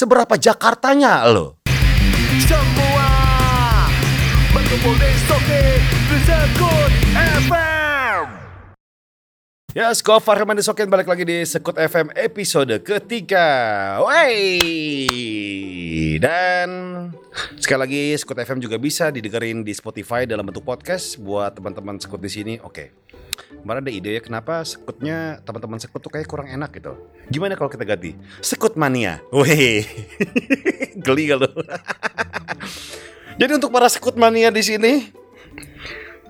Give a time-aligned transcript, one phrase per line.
[0.00, 1.60] seberapa Jakartanya lo?
[2.48, 3.12] Semua
[4.56, 5.76] berkumpul di Soke
[6.08, 6.92] di Sekut
[7.44, 8.24] FM.
[9.76, 13.46] Ya, Skofar Herman Soken balik lagi di Sekut FM episode ketiga.
[14.02, 14.64] Wey!
[16.16, 16.70] Dan
[17.60, 22.24] sekali lagi Sekut FM juga bisa didengerin di Spotify dalam bentuk podcast buat teman-teman Sekut
[22.24, 22.56] di sini.
[22.64, 22.96] Oke.
[23.60, 26.96] Kemarin ada ide ya kenapa sekutnya teman-teman sekut tuh kayak kurang enak gitu.
[27.28, 28.16] Gimana kalau kita ganti?
[28.40, 29.20] Sekut mania.
[29.32, 29.86] Wih.
[31.04, 31.50] Geli kalau.
[33.40, 35.20] Jadi untuk para sekut mania di sini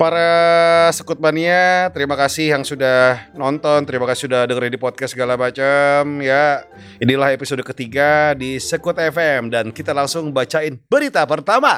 [0.00, 5.36] Para sekut mania, terima kasih yang sudah nonton, terima kasih sudah dengerin di podcast segala
[5.36, 6.64] macam ya.
[7.05, 11.77] Inilah episode ketiga di Sekut FM dan kita langsung bacain berita pertama.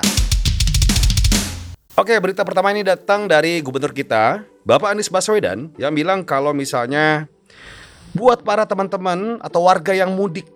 [1.99, 7.27] Oke, berita pertama ini datang dari gubernur kita, Bapak Anies Baswedan yang bilang kalau misalnya
[8.15, 10.47] buat para teman-teman atau warga yang mudik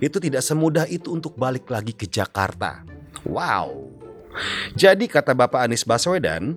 [0.00, 2.80] itu tidak semudah itu untuk balik lagi ke Jakarta.
[3.28, 3.92] Wow.
[4.72, 6.56] Jadi kata Bapak Anies Baswedan,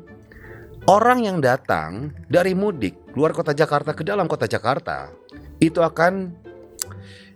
[0.87, 5.11] orang yang datang dari mudik luar kota Jakarta ke dalam kota Jakarta
[5.59, 6.31] itu akan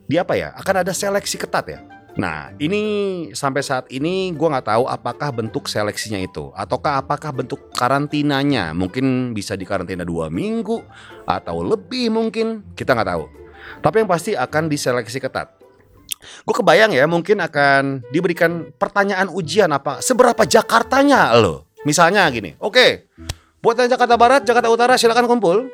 [0.07, 0.55] di apa ya?
[0.55, 1.79] Akan ada seleksi ketat ya.
[2.17, 2.81] Nah ini
[3.37, 9.37] sampai saat ini gue nggak tahu apakah bentuk seleksinya itu ataukah apakah bentuk karantinanya mungkin
[9.37, 10.81] bisa dikarantina dua minggu
[11.29, 13.23] atau lebih mungkin kita nggak tahu.
[13.85, 15.53] Tapi yang pasti akan diseleksi ketat.
[16.43, 21.69] Gue kebayang ya mungkin akan diberikan pertanyaan ujian apa seberapa Jakartanya lo.
[21.87, 23.07] Misalnya gini, oke,
[23.63, 25.71] buat yang Jakarta Barat, Jakarta Utara silakan kumpul.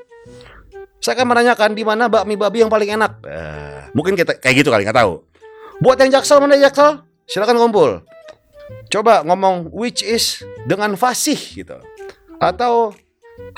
[1.01, 3.25] Saya akan menanyakan di mana bakmi babi yang paling enak.
[3.25, 5.21] Eh, mungkin kita kayak gitu kali nggak tahu.
[5.83, 7.89] Buat yang Jaksel mana Jaksel, silakan kumpul.
[8.87, 11.75] Coba ngomong which is dengan fasih gitu.
[12.39, 12.95] Atau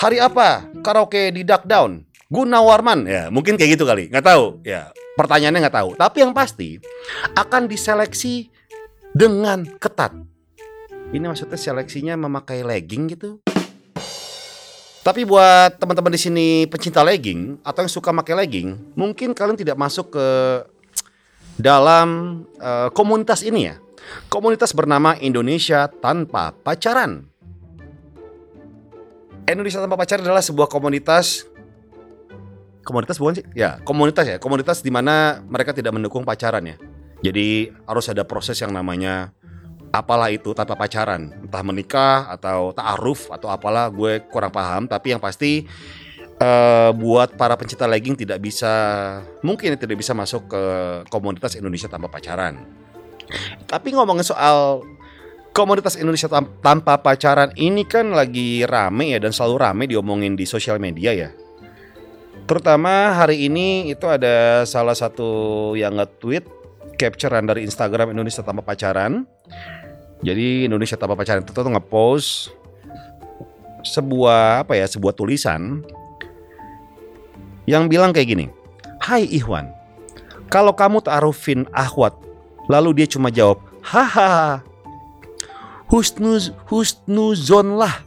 [0.02, 0.66] hari apa?
[0.82, 2.10] Karaoke di Duck Down?
[2.34, 3.06] Gunawarman.
[3.06, 4.10] Ya mungkin kayak gitu kali.
[4.10, 4.46] Nggak tahu.
[4.66, 5.90] Ya pertanyaannya nggak tahu.
[5.94, 6.82] Tapi yang pasti
[7.38, 8.50] akan diseleksi
[9.14, 10.18] dengan ketat.
[11.14, 13.40] Ini maksudnya seleksinya memakai legging gitu?
[15.08, 19.80] Tapi buat teman-teman di sini pecinta legging atau yang suka pakai legging mungkin kalian tidak
[19.80, 20.28] masuk ke
[21.58, 23.76] dalam uh, komunitas ini ya
[24.30, 27.28] komunitas bernama Indonesia tanpa pacaran
[29.48, 31.48] Indonesia tanpa pacaran adalah sebuah komunitas
[32.88, 33.46] komunitas bukan sih?
[33.52, 34.40] Ya, komunitas ya.
[34.40, 36.80] Komunitas di mana mereka tidak mendukung pacaran ya.
[37.20, 39.36] Jadi harus ada proses yang namanya
[39.92, 45.20] apalah itu tanpa pacaran, entah menikah atau ta'aruf atau apalah gue kurang paham, tapi yang
[45.20, 45.66] pasti
[46.42, 48.74] uh, buat para pencinta legging tidak bisa
[49.46, 50.64] mungkin tidak bisa masuk ke
[51.12, 52.64] komunitas Indonesia tanpa pacaran.
[53.68, 54.82] Tapi ngomongin soal
[55.52, 56.32] komunitas Indonesia
[56.64, 61.30] tanpa pacaran ini kan lagi rame ya dan selalu rame diomongin di sosial media ya
[62.48, 66.48] Terutama hari ini itu ada salah satu yang nge-tweet
[66.96, 69.28] capturean dari Instagram Indonesia tanpa pacaran.
[70.24, 72.56] Jadi Indonesia tanpa pacaran itu tuh nge-post
[73.84, 75.84] sebuah apa ya, sebuah tulisan
[77.70, 78.46] yang bilang kayak gini.
[79.04, 79.70] Hai Ikhwan,
[80.50, 82.18] kalau kamu ta'arufin Ahwat,
[82.72, 84.64] lalu dia cuma jawab, haha,
[85.92, 88.02] husnuz husnuzon lah.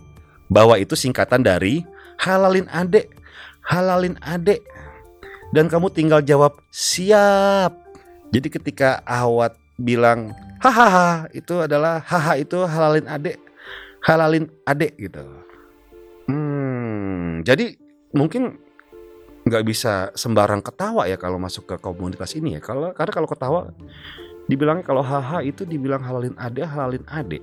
[0.51, 1.87] Bahwa itu singkatan dari
[2.19, 3.21] halalin adek
[3.71, 4.67] halalin adek
[5.55, 7.71] dan kamu tinggal jawab siap.
[8.35, 13.39] Jadi ketika Ahwat bilang hahaha itu adalah haha itu halalin adek,
[14.03, 15.23] halalin adek gitu.
[16.31, 17.75] Hmm, jadi
[18.15, 18.59] mungkin
[19.45, 22.61] nggak bisa sembarang ketawa ya kalau masuk ke komunitas ini ya.
[22.61, 23.61] Kalau karena kalau ketawa
[24.51, 27.43] dibilangnya kalau haha itu dibilang halalin adek, halalin adek.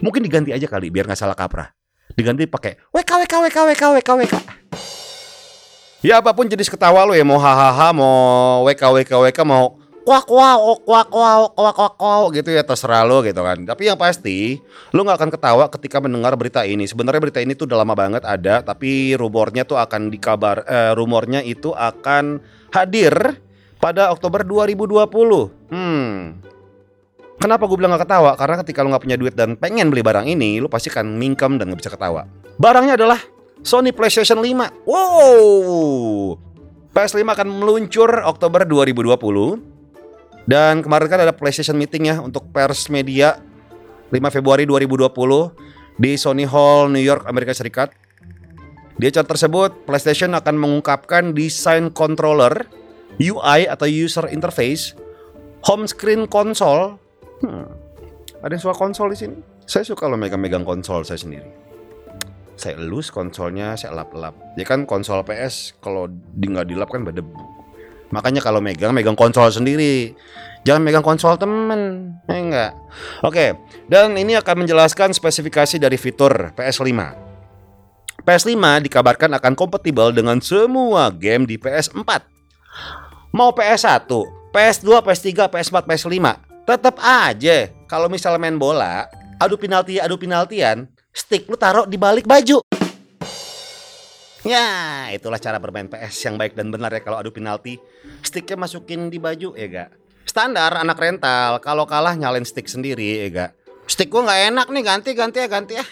[0.00, 1.72] Mungkin diganti aja kali biar nggak salah kaprah.
[2.16, 4.34] Diganti pakai WK WK WK WK WK WK.
[6.04, 10.22] Ya apa pun jenis ketawa lo ya mau hahaha mau wk wk wk mau kuak
[10.30, 13.66] kuak kuak kuak kuak kuak kuak gitu ya terserah lo gitu kan.
[13.66, 14.62] Tapi yang pasti
[14.94, 16.86] lo nggak akan ketawa ketika mendengar berita ini.
[16.86, 21.42] Sebenarnya berita ini tuh udah lama banget ada, tapi rumornya tuh akan dikabar, eh, rumornya
[21.42, 22.38] itu akan
[22.70, 23.42] hadir
[23.82, 25.50] pada Oktober 2020.
[25.74, 26.38] Hmm.
[27.36, 28.32] Kenapa gue bilang gak ketawa?
[28.38, 31.60] Karena ketika lo gak punya duit dan pengen beli barang ini, lo pasti akan mingkem
[31.60, 32.24] dan gak bisa ketawa.
[32.56, 33.20] Barangnya adalah
[33.60, 34.88] Sony PlayStation 5.
[34.88, 36.40] Wow.
[36.96, 39.75] PS5 akan meluncur Oktober 2020.
[40.46, 43.42] Dan kemarin kan ada PlayStation meeting ya untuk pers media
[44.14, 45.10] 5 Februari 2020
[45.98, 47.90] di Sony Hall New York Amerika Serikat.
[48.96, 52.64] Di acara tersebut PlayStation akan mengungkapkan desain controller,
[53.20, 54.94] UI atau user interface,
[55.66, 56.96] home screen konsol.
[57.42, 57.68] Hmm.
[58.40, 59.36] Ada yang suka konsol di sini?
[59.66, 61.66] Saya suka lo megang-megang konsol saya sendiri
[62.56, 67.55] saya elus konsolnya saya lap-lap ya kan konsol PS kalau di nggak dilap kan berdebu
[68.14, 70.14] makanya kalau megang megang konsol sendiri
[70.66, 72.74] Jangan megang konsol temen, eh enggak.
[73.22, 73.54] Oke,
[73.86, 76.90] dan ini akan menjelaskan spesifikasi dari fitur PS5.
[78.26, 78.58] PS5
[78.90, 82.18] dikabarkan akan kompatibel dengan semua game di PS4.
[83.30, 84.10] Mau PS1,
[84.50, 86.18] PS2, PS3, PS4, PS5,
[86.66, 89.06] tetap aja kalau misalnya main bola,
[89.38, 92.58] adu penalti, adu penaltian, stick lu taruh di balik baju.
[94.46, 97.82] Ya, itulah cara bermain PS yang baik dan benar ya kalau adu penalti.
[98.22, 99.90] Sticknya masukin di baju ya gak?
[100.22, 103.50] Standar anak rental, kalau kalah nyalain stick sendiri ya gak?
[103.86, 105.86] Stick gua nggak enak nih, ganti ganti ya ganti ya.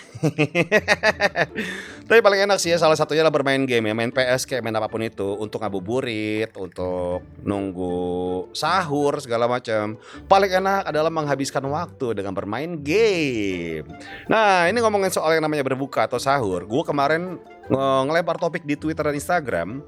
[2.11, 4.75] Tapi paling enak sih ya salah satunya lah bermain game ya, main PS kayak main
[4.75, 9.95] apa pun itu untuk ngabuburit, untuk nunggu sahur segala macam.
[10.27, 13.87] Paling enak adalah menghabiskan waktu dengan bermain game.
[14.27, 16.67] Nah, ini ngomongin soal yang namanya berbuka atau sahur.
[16.67, 17.39] Gue kemarin
[17.71, 19.81] ngelempar topik di Twitter dan Instagram.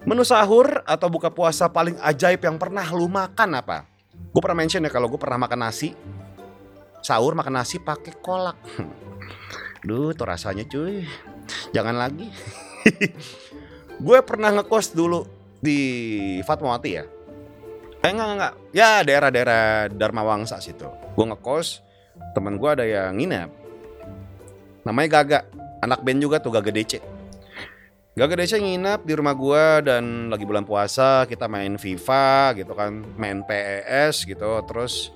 [0.00, 3.84] Menu sahur atau buka puasa paling ajaib yang pernah lu makan apa?
[4.32, 5.92] Gue pernah mention ya kalau gue pernah makan nasi
[7.00, 8.56] sahur makan nasi pakai kolak.
[9.86, 11.08] Duh, tuh rasanya cuy.
[11.72, 12.28] Jangan lagi.
[14.06, 15.24] gue pernah ngekos dulu
[15.60, 17.04] di Fatmawati ya.
[18.00, 18.54] Eh enggak enggak.
[18.72, 20.88] Ya daerah-daerah Dharma Wangsa situ.
[21.16, 21.84] Gue ngekos,
[22.36, 23.50] teman gue ada yang nginep.
[24.84, 25.40] Namanya Gaga,
[25.80, 27.00] anak band juga tuh Gaga DC.
[28.18, 33.06] Gaga DC nginep di rumah gue dan lagi bulan puasa kita main FIFA gitu kan,
[33.16, 35.14] main PES gitu, terus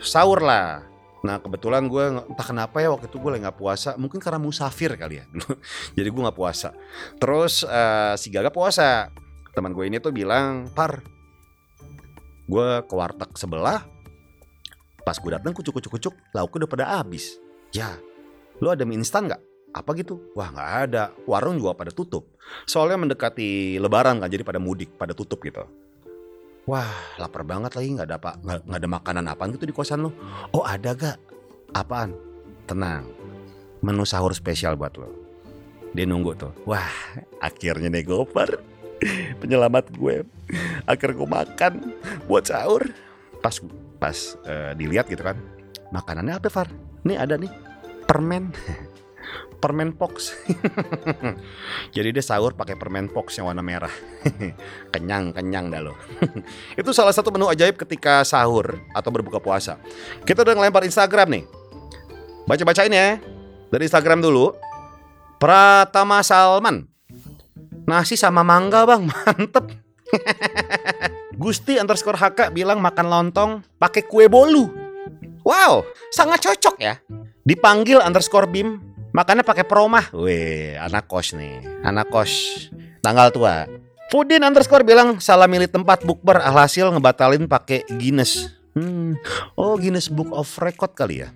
[0.00, 0.86] sahur lah.
[1.22, 4.94] Nah kebetulan gue entah kenapa ya waktu itu gue lagi nggak puasa, mungkin karena musafir
[4.96, 5.24] kali ya.
[5.98, 6.72] Jadi gue nggak puasa.
[7.18, 9.12] Terus eh, si Gaga puasa.
[9.52, 11.04] Teman gue ini tuh bilang, par,
[12.48, 13.84] gue ke warteg sebelah.
[15.04, 17.36] Pas gue datang kucuk kucuk kucuk, lauknya udah pada habis.
[17.76, 18.00] Ya,
[18.64, 19.51] lu ada mie instan nggak?
[19.72, 20.20] Apa gitu?
[20.36, 21.04] Wah nggak ada.
[21.24, 22.28] Warung juga pada tutup.
[22.68, 25.64] Soalnya mendekati Lebaran kan, jadi pada mudik, pada tutup gitu.
[26.62, 30.14] Wah, lapar banget lagi nggak ada apa, nggak ada makanan apaan gitu di kosan lo.
[30.54, 31.18] Oh ada gak?
[31.74, 32.14] Apaan?
[32.70, 33.10] Tenang,
[33.82, 35.10] menu sahur spesial buat lo.
[35.90, 36.54] Dia nunggu tuh.
[36.62, 36.86] Wah,
[37.42, 38.62] akhirnya nih Gopar,
[39.42, 40.22] penyelamat gue.
[40.86, 41.72] Akhirnya gue makan
[42.30, 42.86] buat sahur.
[43.42, 43.58] Pas
[43.98, 45.34] pas eh, dilihat gitu kan,
[45.90, 46.70] makanannya apa Far?
[47.02, 47.50] Nih ada nih
[48.06, 48.54] permen.
[49.62, 50.34] permen pox.
[51.94, 53.94] Jadi dia sahur pakai permen pox yang warna merah.
[54.92, 55.94] kenyang, kenyang dah lo.
[56.80, 59.78] Itu salah satu menu ajaib ketika sahur atau berbuka puasa.
[60.26, 61.44] Kita udah ngelempar Instagram nih.
[62.50, 63.22] Baca-bacain ya.
[63.70, 64.50] Dari Instagram dulu.
[65.38, 66.90] Pratama Salman.
[67.86, 69.74] Nasi sama mangga bang, mantep.
[71.34, 74.70] Gusti underscore HK bilang makan lontong pakai kue bolu.
[75.42, 75.82] Wow,
[76.14, 77.02] sangat cocok ya.
[77.42, 80.10] Dipanggil underscore Bim, makannya pakai promah.
[80.16, 82.32] Wih, anak kos nih, anak kos.
[83.04, 83.68] Tanggal tua.
[84.12, 88.52] Pudin underscore bilang salah milih tempat bukber alhasil ngebatalin pakai Guinness.
[88.76, 89.16] Hmm.
[89.56, 91.32] Oh Guinness Book of Record kali ya.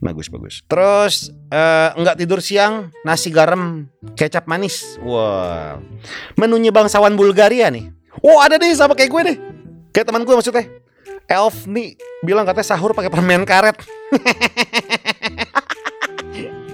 [0.00, 0.62] Bagus bagus.
[0.64, 4.96] Terus eh, nggak tidur siang nasi garam kecap manis.
[5.02, 5.82] Wah.
[6.38, 7.90] Menunya bangsawan Bulgaria nih.
[8.22, 9.36] Oh ada nih sama kayak gue nih.
[9.90, 10.64] Kayak teman gue maksudnya.
[11.30, 13.76] Elf nih bilang katanya sahur pakai permen karet.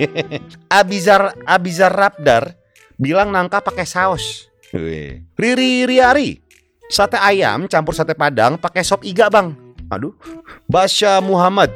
[0.78, 2.56] Abizar Abizar Rapdar
[2.96, 4.48] bilang nangka pakai saus.
[5.36, 6.40] Riri Riari.
[6.86, 9.54] Sate ayam campur sate padang pakai sop iga, Bang.
[9.90, 10.14] Aduh.
[10.70, 11.70] Basya Muhammad.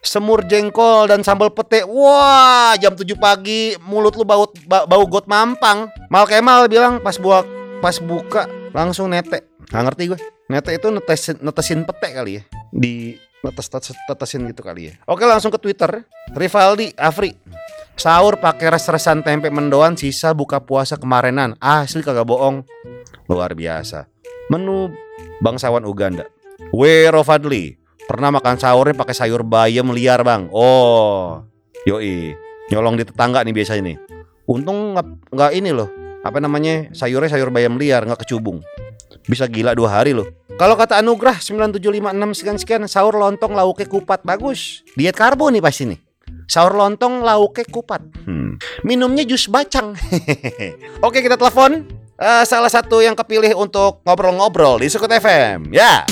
[0.00, 1.84] Semur jengkol dan sambal pete.
[1.84, 5.92] Wah, jam 7 pagi mulut lu bau ba- bau got mampang.
[6.08, 7.44] Mal Kemal bilang pas buak
[7.84, 9.44] pas buka langsung nete.
[9.68, 10.18] Nggak ngerti gue.
[10.50, 12.42] Nete itu netesin, netesin pete kali ya.
[12.72, 14.94] Di netes netesin gitu kali ya.
[15.08, 16.04] Oke, langsung ke Twitter.
[16.36, 17.36] Rivaldi Afri.
[17.96, 21.56] Sahur pakai res-resan tempe mendoan sisa buka puasa kemarinan.
[21.60, 22.64] Asli kagak bohong.
[23.28, 24.08] Luar biasa.
[24.48, 24.88] Menu
[25.44, 26.24] bangsawan Uganda.
[26.72, 27.76] Wero Fadli.
[28.08, 30.50] Pernah makan sahurnya pakai sayur bayam liar bang.
[30.50, 31.46] Oh,
[31.86, 32.34] yoi.
[32.72, 33.96] Nyolong di tetangga nih biasanya nih.
[34.50, 34.98] Untung
[35.30, 35.86] nggak ini loh.
[36.26, 38.66] Apa namanya sayurnya sayur bayam liar nggak kecubung.
[39.30, 40.26] Bisa gila dua hari loh.
[40.58, 44.82] Kalau kata Anugrah 9756 sekian sekian sahur lontong lauknya kupat bagus.
[44.98, 46.02] Diet karbo nih pasti nih.
[46.50, 48.02] Sahur lontong lauknya kupat.
[48.26, 48.58] Hmm.
[48.82, 49.94] Minumnya jus bacang.
[51.06, 51.86] Oke kita telepon
[52.18, 55.70] eh, salah satu yang kepilih untuk ngobrol-ngobrol di Sukut FM.
[55.70, 56.02] Ya.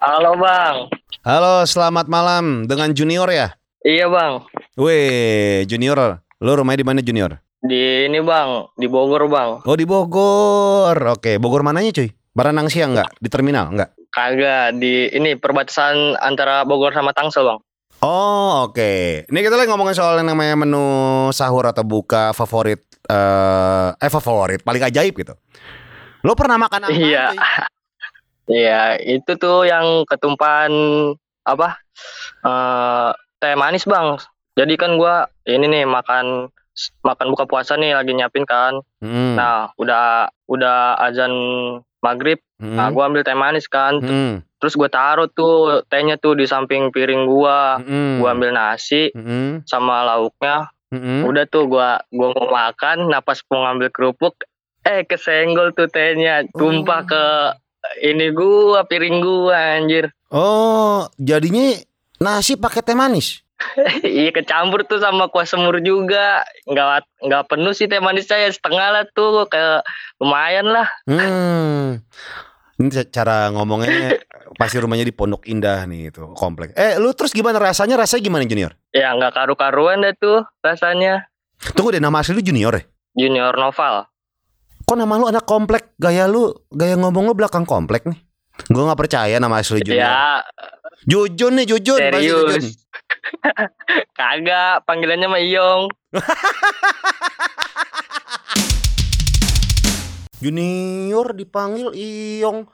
[0.00, 0.88] Halo bang,
[1.24, 3.52] Halo, selamat malam dengan Junior ya.
[3.84, 4.40] iya bang.
[4.80, 6.24] Weh, Junior.
[6.40, 7.43] Lo rumahnya di mana Junior?
[7.64, 9.64] Di ini bang, di Bogor bang.
[9.64, 10.92] Oh, di Bogor.
[11.16, 12.12] Oke, Bogor mananya cuy?
[12.36, 13.16] Baranang siang enggak?
[13.16, 13.96] Di terminal enggak?
[14.12, 17.58] Kagak di ini perbatasan antara Bogor sama Tangsel bang.
[18.04, 19.24] Oh, oke.
[19.24, 20.84] Ini kita lagi ngomongin soal yang namanya menu
[21.32, 25.32] sahur atau buka favorit eh eh favorit paling ajaib gitu.
[26.20, 26.92] Lo pernah makan apa?
[26.92, 27.32] Iya.
[28.44, 30.68] Iya, itu tuh yang ketumpahan
[31.48, 31.80] apa?
[32.44, 34.20] eh teh manis, Bang.
[34.52, 36.52] Jadi kan gua ini nih makan
[37.00, 38.82] makan buka puasa nih lagi nyiapin kan.
[38.98, 39.38] Hmm.
[39.38, 41.32] Nah, udah udah azan
[42.02, 42.42] maghrib.
[42.58, 42.76] Hmm.
[42.76, 43.98] Nah, gua ambil teh manis kan.
[44.02, 44.42] Hmm.
[44.58, 47.78] Terus gua taruh tuh tehnya tuh di samping piring gua.
[47.78, 48.18] Hmm.
[48.18, 49.62] Gua ambil nasi Hmm.
[49.64, 50.68] sama lauknya.
[50.90, 51.26] Hmm.
[51.26, 54.46] Udah tuh gua gua mau makan, nah pas mau ngambil kerupuk,
[54.86, 57.08] eh kesenggol tuh tehnya, tumpah Oh.
[57.08, 57.24] ke
[58.00, 60.08] ini gua, piring gua anjir.
[60.30, 61.78] Oh, jadinya
[62.18, 63.43] nasi pakai teh manis.
[64.04, 66.44] iya kecampur tuh sama kuah semur juga.
[66.68, 69.84] Nggak nggak penuh sih teh manis saya setengah lah tuh, kayak
[70.20, 70.88] lumayan lah.
[71.08, 72.04] Hmm.
[72.74, 74.18] Ini ca- cara ngomongnya
[74.60, 76.74] pasti rumahnya di Pondok Indah nih itu komplek.
[76.74, 77.94] Eh, lu terus gimana rasanya?
[77.94, 78.74] Rasanya gimana Junior?
[78.90, 81.30] Ya nggak karu-karuan deh tuh rasanya.
[81.78, 82.82] Tunggu deh nama asli lu Junior ya?
[83.14, 84.10] Junior Noval.
[84.84, 85.96] Kok nama lu anak komplek?
[85.96, 88.18] Gaya lu, gaya ngomong lu belakang komplek nih.
[88.68, 90.02] Gue nggak percaya nama asli Junior.
[90.02, 90.42] Ya
[91.04, 92.00] Jujun nih, Jujun.
[92.00, 92.64] Jujun.
[92.64, 92.80] serius.
[94.18, 95.92] Kagak, panggilannya mah Iyong.
[100.40, 102.72] Junior dipanggil Iyong.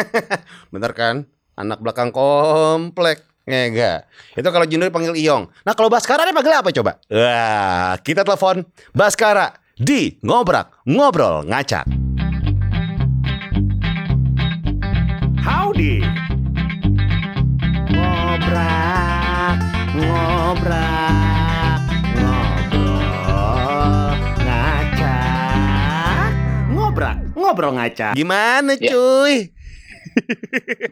[0.74, 1.26] Bener kan?
[1.54, 3.22] Anak belakang komplek.
[3.46, 4.10] Enggak.
[4.34, 5.46] Itu kalau Junior dipanggil Iyong.
[5.62, 6.98] Nah kalau Baskara dipanggil apa coba?
[7.06, 11.86] Wah, kita telepon Baskara di ngobrak ngobrol ngacak.
[20.04, 21.80] Ngobrak,
[22.14, 26.28] ngobrol ngacak.
[26.68, 28.08] Ngobrak, ngobrol ngaca.
[28.12, 28.92] Gimana Ya.
[28.92, 29.48] cuy?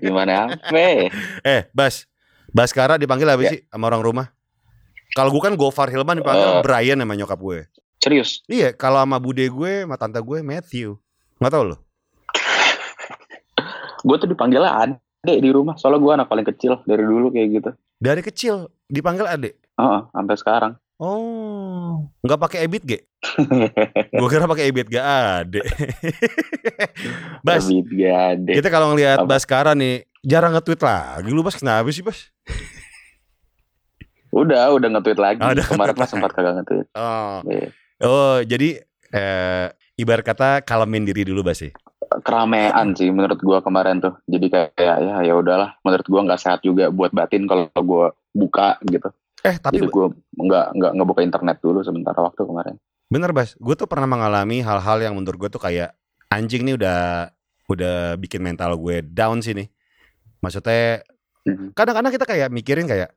[0.01, 0.73] Gimana apa?
[1.45, 2.09] Eh, Bas.
[2.49, 3.51] Baskara dipanggil apa Ya.
[3.53, 4.27] sih sama orang rumah?
[5.13, 6.63] Kalau gue kan Gofar Hilman dipanggil Eh.
[6.65, 7.69] Brian sama nyokap gue.
[7.97, 8.41] Serius?
[8.45, 10.97] Iya, kalau sama bude gue, sama tante gue Matthew.
[11.37, 11.77] Nggak tahu lo?
[14.03, 14.73] Gue tuh dipanggilnya
[15.23, 15.79] adek di rumah.
[15.79, 17.71] Soalnya gue anak paling kecil dari dulu kayak gitu.
[18.03, 18.55] Dari kecil
[18.91, 19.55] dipanggil adek.
[19.79, 20.73] Heeh, sampai sekarang.
[21.03, 22.93] Oh, nggak pakai ebit G?
[24.19, 25.03] gue kira pakai ebit gak
[25.43, 25.65] adek.
[27.47, 28.51] Bas, David Gade.
[28.55, 29.31] kita kalau ngelihat Apa?
[29.35, 31.31] Baskara nih jarang nge-tweet lagi.
[31.31, 32.31] Lu Bas kenapa sih Bas?
[34.33, 35.43] Udah, udah nge-tweet lagi.
[35.45, 36.87] Oh, udah Kemarin pas sempat kagak nge-tweet.
[36.97, 37.69] Oh, Iya.
[38.01, 38.81] oh jadi
[39.13, 39.67] eh,
[39.99, 41.71] ibarat kata kalemin diri dulu Bas ya?
[42.23, 44.15] Keramaian sih menurut gue kemarin tuh.
[44.25, 45.77] Jadi kayak ya ya udahlah.
[45.83, 49.11] Menurut gue nggak sehat juga buat batin kalau gue buka gitu.
[49.43, 50.07] Eh tapi Jadi gue
[50.39, 52.75] nggak nggak ngebuka internet dulu sementara waktu kemarin.
[53.13, 55.93] Bener Bas, gue tuh pernah mengalami hal-hal yang menurut gue tuh kayak
[56.33, 57.29] anjing nih udah
[57.69, 59.69] udah bikin mental gue down sih nih.
[60.41, 61.03] Maksudnya
[61.43, 61.75] Mhm.
[61.75, 63.11] kadang-kadang kita kayak mikirin kayak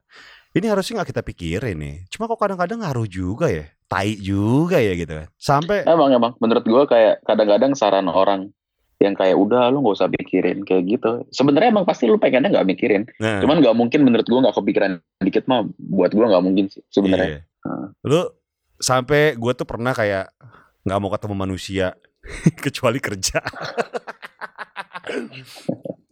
[0.52, 1.96] ini harusnya nggak kita pikirin nih.
[2.10, 5.28] Cuma kok kadang-kadang ngaruh juga ya, tai juga ya gitu kan.
[5.38, 8.50] Sampai Emang emang menurut gue kayak kadang-kadang saran orang
[8.96, 11.10] yang kayak udah lu nggak usah pikirin kayak gitu.
[11.28, 13.04] Sebenarnya emang pasti lu pengennya nggak mikirin.
[13.16, 16.80] nah, Cuman nggak mungkin menurut gue nggak kepikiran dikit mah buat gue nggak mungkin sih
[16.88, 17.28] sebenarnya.
[17.28, 17.40] iya.
[17.62, 17.86] Heeh.
[18.02, 18.20] Lu
[18.76, 20.32] sampai gue tuh pernah kayak
[20.82, 21.86] nggak mau ketemu manusia
[22.64, 23.40] kecuali kerja.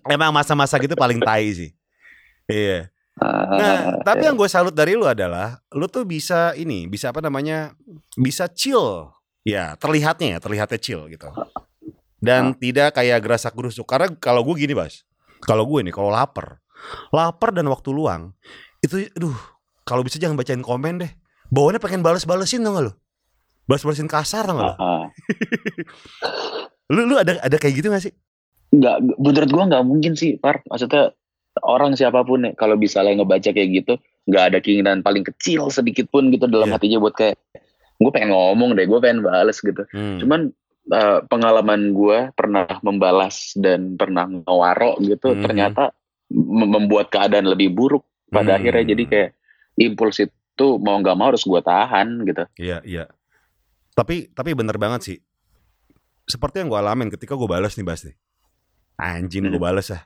[0.04, 1.70] Emang masa-masa gitu paling tai sih.
[2.44, 2.92] Iya.
[3.14, 4.28] Nah, Ah, tapi ya.
[4.28, 7.72] yang gue salut dari lu adalah lu tuh bisa ini, bisa apa namanya?
[8.12, 9.06] Bisa chill.
[9.40, 11.30] Ya, terlihatnya ya, terlihatnya chill gitu.
[12.24, 13.84] Dan tidak kayak gerasak gerusuk.
[13.84, 15.04] Karena kalau gue gini, Bas.
[15.44, 16.56] Kalau gue nih kalau lapar,
[17.12, 18.32] lapar dan waktu luang,
[18.80, 19.36] itu aduh,
[19.84, 21.12] kalau bisa jangan bacain komen deh.
[21.52, 22.92] Bawaannya pengen bales-balesin dong lu?
[23.68, 24.64] Bales-balesin kasar dong lu?
[24.64, 25.04] Ah, ah.
[26.92, 28.14] Lu lu ada ada kayak gitu gak sih?
[28.74, 31.14] nggak menurut gue nggak mungkin sih par maksudnya
[31.62, 33.94] orang siapa pun ya kalau bisa lah ngebaca kayak gitu
[34.26, 36.74] nggak ada keinginan paling kecil sedikit pun gitu dalam Iya.
[36.74, 37.38] hatinya buat kayak
[37.94, 40.18] gue pengen ngomong deh gue pengen bales gitu Hmm.
[40.18, 40.50] cuman
[40.86, 45.40] eh, pengalaman gue pernah membalas dan pernah ngewaro gitu Mhm.
[45.40, 45.82] ternyata
[46.28, 48.58] mem- membuat keadaan lebih buruk pada Hmm.
[48.58, 49.30] akhirnya jadi kayak
[49.76, 53.04] impuls itu mau nggak mau harus gue tahan gitu Iya, iya.
[53.92, 55.18] Tapi tapi bener banget sih.
[56.24, 58.16] Seperti yang gue alamin ketika gue balas nih Bas nih.
[58.96, 59.62] Anjing gue Hmm.
[59.62, 60.02] balas ah.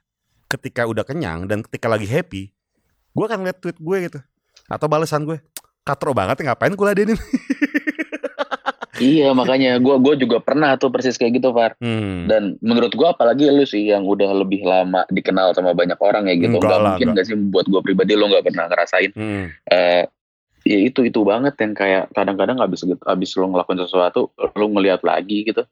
[0.47, 2.53] Ketika udah kenyang dan ketika lagi happy,
[3.11, 4.19] gue akan lihat tweet gue gitu.
[4.67, 5.41] Atau balasan gue.
[5.83, 7.17] Katro banget ya, ngapain gue ladenin.
[9.01, 12.27] iya makanya gue gue juga pernah tuh persis kayak gitu Far Hmm.
[12.27, 16.37] dan menurut gua apalagi lu sih yang udah lebih lama dikenal sama banyak orang ya
[16.37, 17.15] gitu Enggak nggak mungkin enggak.
[17.15, 19.45] nggak sih buat gua pribadi lo nggak pernah ngerasain Hmm.
[19.65, 20.05] eh
[20.63, 25.01] ya itu itu banget yang kayak kadang-kadang habis gitu habis lo ngelakuin sesuatu lo ngeliat
[25.01, 25.63] lagi gitu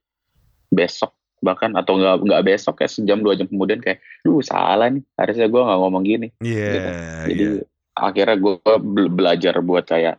[0.68, 5.04] besok bahkan atau nggak nggak besok kayak sejam dua jam kemudian kayak lu salah nih
[5.14, 6.90] harusnya gua nggak ngomong gini Iya, Gitu.
[7.28, 7.62] jadi iya.
[7.95, 10.16] akhirnya gua be- belajar buat kayak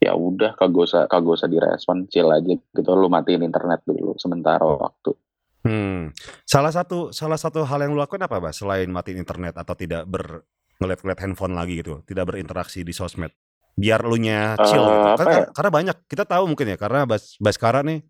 [0.00, 4.64] ya udah kagak usah kagak usah direspon chill aja gitu lu matiin internet dulu sementara
[4.64, 5.12] waktu
[5.60, 6.08] Hmm.
[6.48, 8.56] Salah satu salah satu hal yang lu lakukan apa, Bas?
[8.56, 10.40] Selain matiin internet atau tidak ber
[10.80, 13.28] ngeliat-ngeliat handphone lagi gitu, tidak berinteraksi di sosmed.
[13.76, 15.04] Biar lu nya chill Eh, gitu.
[15.12, 15.44] apa Karena, ya?
[15.52, 18.00] karena banyak kita tahu mungkin ya karena Bas Baskara nih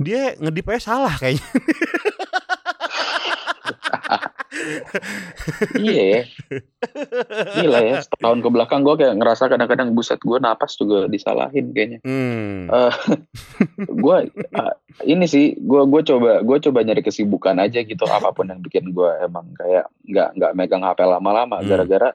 [0.00, 1.44] dia ngedip aja salah kayaknya.
[5.80, 6.22] iya ya.
[7.56, 11.98] Gila ya, setahun ke belakang gue kayak ngerasa kadang-kadang buset gue napas juga disalahin kayaknya.
[12.04, 12.68] Hmm.
[12.68, 12.94] Eh,
[13.88, 14.74] gue uh,
[15.08, 18.92] ini sih gue gue coba gue coba nyari kesibukan aja gitu apa pun yang bikin
[18.92, 21.68] gue emang kayak nggak nggak megang HP lama-lama Hmm.
[21.68, 22.10] gara-gara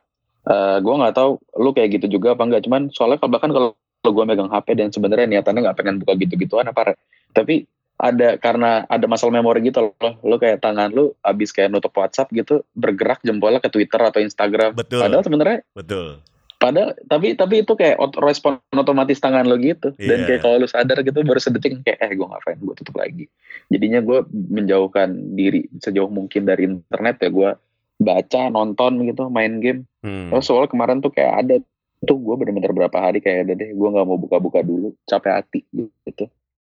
[0.47, 3.69] eh gue nggak tahu lu kayak gitu juga apa enggak cuman soalnya kalau bahkan kalau
[4.07, 6.95] gue megang HP dan sebenarnya niatannya nggak pengen buka gitu-gituan apa
[7.35, 7.67] tapi
[7.97, 10.13] ada karena ada masalah memori gitu loh.
[10.21, 14.77] Lu kayak tangan lu abis kayak nutup WhatsApp gitu bergerak jempolnya ke Twitter atau Instagram.
[14.77, 15.01] Betul.
[15.01, 16.21] padahal sebenarnya Betul.
[16.57, 19.93] Padahal tapi tapi itu kayak ot- respon otomatis tangan lo gitu.
[19.93, 20.25] Dan Iya.
[20.25, 22.57] kayak kalau lu sadar gitu baru sedetik kayak eh gue ngapain?
[22.57, 23.29] Gue tutup lagi.
[23.69, 27.29] Jadinya gue menjauhkan diri sejauh mungkin dari internet ya.
[27.29, 27.49] Gue
[27.97, 29.85] baca nonton gitu main game.
[30.01, 30.29] Hmm.
[30.29, 31.55] oh, soalnya kemarin tuh kayak ada.
[31.97, 34.97] Tuh gue bener-bener berapa hari kayak ada deh gue nggak mau buka-buka dulu.
[35.05, 35.61] Capek hati
[36.05, 36.25] gitu.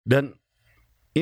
[0.02, 0.34] Dan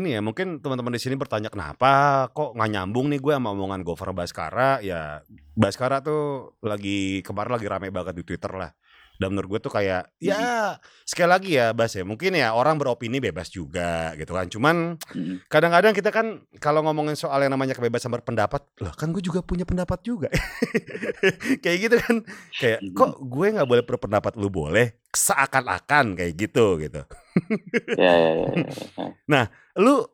[0.02, 3.82] ini ya mungkin teman-teman di sini bertanya kenapa kok nggak nyambung nih gue sama omongan
[3.84, 4.84] Gofar Baskara?
[4.84, 5.24] Ya
[5.56, 8.72] Baskara tuh lagi kemarin lagi rame banget di Twitter lah.
[9.16, 10.76] Dan menurut gue tuh kayak ya
[11.08, 14.52] sekali lagi ya Bas ya mungkin ya orang beropini bebas juga gitu kan.
[14.52, 14.76] Cuman
[15.48, 19.64] kadang-kadang kita kan kalau ngomongin soal yang namanya kebebasan berpendapat lah kan gue juga punya
[19.64, 20.28] pendapat juga.
[21.64, 22.16] Kayak gitu kan.
[22.60, 24.36] Kayak kok gue nggak boleh berpendapat?
[24.36, 27.08] Lu boleh seakan-akan kayak gitu gitu
[28.00, 28.48] ya, ya, ya,
[29.28, 29.44] ya.
[29.80, 30.08] lu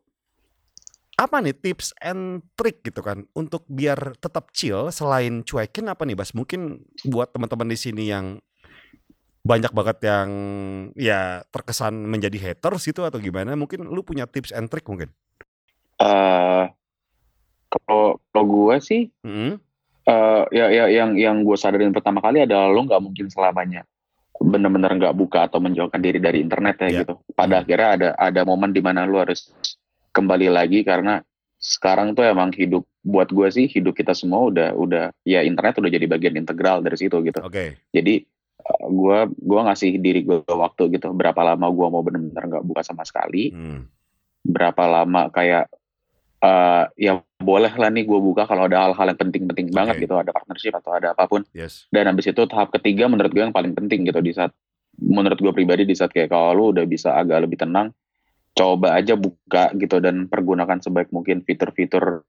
[1.18, 6.18] apa nih tips and trick gitu kan untuk biar tetap chill selain cuekin apa nih
[6.18, 8.42] Bas mungkin buat teman-teman di sini yang
[9.42, 10.28] banyak banget yang
[10.94, 15.10] ya terkesan menjadi haters gitu atau gimana mungkin lu punya tips and trick mungkin
[16.02, 16.64] Eh,
[17.70, 19.54] kalau kalau gue sih Mm-mm.
[20.02, 23.86] eh ya, ya yang yang gue sadarin pertama kali adalah lo nggak mungkin selamanya
[24.38, 27.00] bener-bener nggak buka atau menjauhkan diri dari internet ya Ya.
[27.04, 27.14] gitu.
[27.32, 29.52] Pada akhirnya ada ada momen di mana lo harus
[30.10, 31.20] kembali lagi karena
[31.56, 35.90] sekarang tuh emang hidup buat gue sih hidup kita semua udah udah ya internet udah
[35.90, 37.38] jadi bagian integral dari situ gitu.
[37.38, 38.14] oke Jadi
[38.58, 42.82] eh, gua gua ngasih diri gue waktu gitu berapa lama gua mau bener-bener nggak buka
[42.82, 43.86] sama sekali Hmm.
[44.42, 45.70] berapa lama kayak
[46.42, 50.02] eh ya boleh lah nih gue buka kalau ada hal-hal yang penting-penting banget Oke.
[50.06, 53.42] gitu ada partnership atau ada apa pun yes dan habis itu tahap ketiga menurut gue
[53.42, 54.54] yang paling penting gitu di saat
[54.96, 57.90] menurut gue pribadi di saat kayak kalau lu udah bisa agak lebih tenang
[58.52, 62.22] coba aja buka gitu dan pergunakan sebaik mungkin fitur-fitur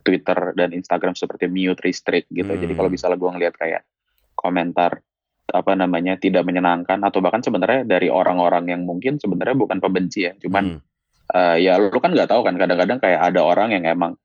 [0.00, 2.78] Twitter dan Instagram seperti mute restrict gitu jadi Hmm.
[2.80, 3.82] kalau misalnya gue ngeliat kayak
[4.32, 5.02] komentar
[5.48, 10.32] apa namanya tidak menyenangkan atau bahkan sebenarnya dari orang-orang yang mungkin sebenarnya bukan pembenci ya
[10.36, 10.80] cuman Hmm.
[11.28, 14.16] eh, ya lu kan nggak tahu kan kadang-kadang kayak ada orang yang emang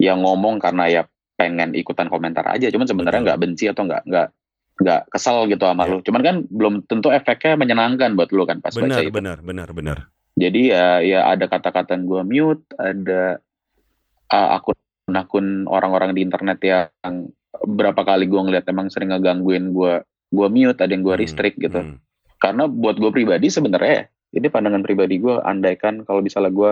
[0.00, 1.02] yang ngomong karena ya
[1.36, 2.72] pengen ikutan komentar aja.
[2.72, 4.28] Cuman sebenarnya nggak benci atau nggak nggak
[4.80, 5.90] nggak kesel gitu sama Ya.
[5.92, 5.98] lu.
[6.00, 9.12] Cuman kan belum tentu efeknya menyenangkan buat lu kan pas baca benar itu.
[9.12, 9.98] benar benar benar.
[10.40, 13.36] Jadi ya ya ada kata-kata gue mute ada
[14.32, 17.28] uh, akun-akun orang-orang di internet yang
[17.60, 21.56] berapa kali gue ngeliat emang sering ngegangguin gue gue mute ada yang gue Hmm, restrict
[21.58, 21.80] gitu.
[21.82, 21.98] hmm.
[22.40, 26.70] karena buat gue pribadi sebenarnya ini pandangan pribadi gue andaikan kalau misalnya gue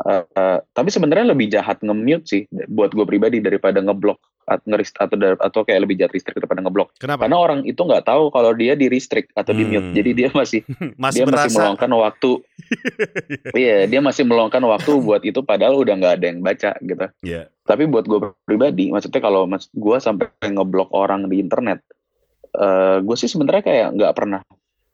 [0.00, 5.00] uh, uh, tapi sebenarnya lebih jahat nge-mute sih buat gue pribadi daripada ngeblok atau ngerist
[5.00, 6.92] atau atau kayak lebih jahat restrict daripada ngeblok.
[7.00, 7.24] Kenapa?
[7.24, 9.96] Karena orang itu nggak tahu kalau dia di restrict atau di mute Hmm.
[9.96, 10.60] jadi dia masih
[11.00, 11.56] masih dia masih merasa.
[11.56, 12.30] meluangkan waktu.
[13.56, 17.06] Iya dia masih meluangkan waktu buat itu padahal udah nggak ada yang baca gitu.
[17.24, 17.48] Iya.
[17.64, 21.80] tapi buat gue pribadi maksudnya kalau mas gue sampai ngeblok orang di internet
[22.52, 24.40] eh gue sih sebenarnya kayak nggak pernah.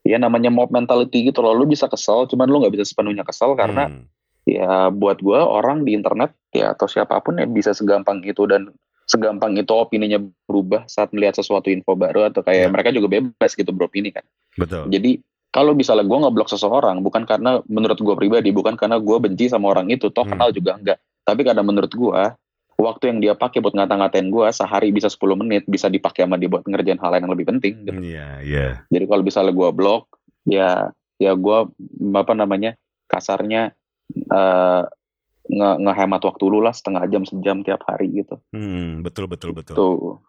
[0.01, 1.53] Ya namanya mob mentality gitu loh.
[1.53, 4.07] Lu bisa kesel cuman lu nggak bisa sepenuhnya kesel karena Hmm.
[4.43, 8.73] Ya buat gue orang di internet ya atau siapa pun ya bisa segampang itu dan
[9.05, 12.71] segampang itu opininya berubah saat melihat sesuatu info baru atau kayak Ya.
[12.71, 14.23] mereka juga bebas gitu beropini kan
[14.55, 15.19] betul jadi
[15.51, 19.69] kalau misalnya gue ngeblok seseorang bukan karena menurut gue pribadi bukan karena gue benci sama
[19.69, 20.33] orang itu toh Hmm.
[20.35, 22.23] kenal juga enggak tapi karena menurut gue
[22.81, 26.49] waktu yang dia pakai buat ngata-ngatain gue sehari bisa 10 menit bisa dipakai sama dia
[26.49, 27.99] buat ngerjain hal lain yang lebih penting gitu.
[28.01, 30.07] iya iya jadi kalau misalnya gue blok
[30.47, 31.57] ya ya gue
[32.15, 32.73] apa namanya
[33.05, 33.75] kasarnya
[34.15, 34.83] eh
[35.51, 39.75] nge ngehemat waktu lu lah setengah jam sejam tiap hari gitu Hmm, betul betul betul
[39.75, 40.21] tuh